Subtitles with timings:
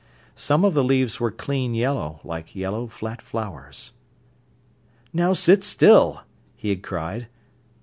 [0.33, 3.91] Some of the leaves were clean yellow, like yellow flat flowers.
[5.13, 6.21] "Now sit still,"
[6.55, 7.27] he had cried.